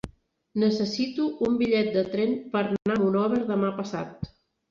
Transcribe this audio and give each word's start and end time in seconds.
Necessito 0.61 1.25
un 1.47 1.59
bitllet 1.59 1.91
de 1.97 2.03
tren 2.15 2.33
per 2.55 2.61
anar 2.63 2.95
a 2.97 3.01
Monòver 3.05 3.45
demà 3.53 3.73
passat. 3.83 4.27